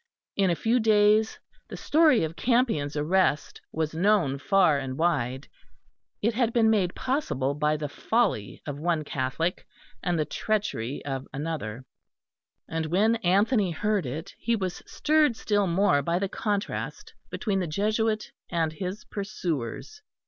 In 0.35 0.49
a 0.49 0.55
few 0.55 0.79
days 0.79 1.37
the 1.69 1.77
story 1.77 2.23
of 2.23 2.35
Campion's 2.35 2.95
arrest 2.95 3.61
was 3.71 3.93
known 3.93 4.39
far 4.39 4.79
and 4.79 4.97
wide. 4.97 5.47
It 6.23 6.33
had 6.33 6.53
been 6.53 6.71
made 6.71 6.95
possible 6.95 7.53
by 7.53 7.77
the 7.77 7.87
folly 7.87 8.63
of 8.65 8.79
one 8.79 9.03
Catholic 9.03 9.63
and 10.01 10.17
the 10.17 10.25
treachery 10.25 11.05
of 11.05 11.27
another; 11.31 11.85
and 12.67 12.87
when 12.87 13.17
Anthony 13.17 13.69
heard 13.69 14.07
it, 14.07 14.33
he 14.39 14.55
was 14.55 14.81
stirred 14.87 15.35
still 15.35 15.67
more 15.67 16.01
by 16.01 16.17
the 16.17 16.27
contrast 16.27 17.13
between 17.29 17.59
the 17.59 17.67
Jesuit 17.67 18.31
and 18.49 18.73
his 18.73 19.03
pursuers. 19.05 20.01